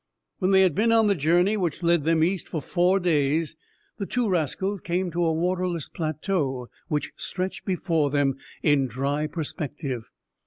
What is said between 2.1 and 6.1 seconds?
east, for four days, the two rascals came to a waterless